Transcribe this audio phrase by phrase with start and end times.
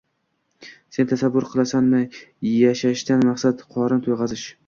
[0.95, 2.01] Sen tasavvur qilasanmi:
[2.53, 4.47] yashashdan maqsad— qorin to‘yg‘azish